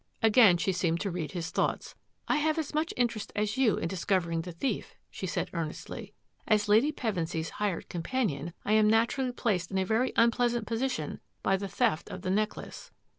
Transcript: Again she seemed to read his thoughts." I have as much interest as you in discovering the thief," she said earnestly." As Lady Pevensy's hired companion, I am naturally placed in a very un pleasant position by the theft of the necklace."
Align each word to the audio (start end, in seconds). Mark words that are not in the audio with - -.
Again 0.23 0.57
she 0.57 0.71
seemed 0.71 0.99
to 1.01 1.11
read 1.11 1.33
his 1.33 1.51
thoughts." 1.51 1.93
I 2.27 2.37
have 2.37 2.57
as 2.57 2.73
much 2.73 2.91
interest 2.97 3.31
as 3.35 3.55
you 3.55 3.77
in 3.77 3.87
discovering 3.87 4.41
the 4.41 4.51
thief," 4.51 4.95
she 5.11 5.27
said 5.27 5.51
earnestly." 5.53 6.15
As 6.47 6.67
Lady 6.67 6.91
Pevensy's 6.91 7.51
hired 7.51 7.87
companion, 7.87 8.53
I 8.65 8.71
am 8.73 8.87
naturally 8.89 9.31
placed 9.31 9.69
in 9.69 9.77
a 9.77 9.85
very 9.85 10.15
un 10.15 10.31
pleasant 10.31 10.65
position 10.65 11.19
by 11.43 11.55
the 11.55 11.67
theft 11.67 12.09
of 12.09 12.23
the 12.23 12.31
necklace." 12.31 12.89